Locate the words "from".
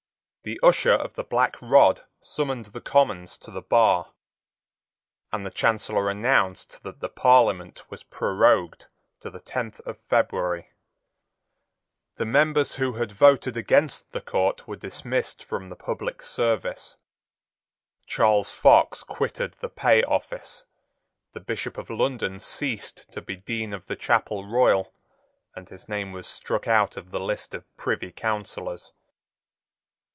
15.43-15.69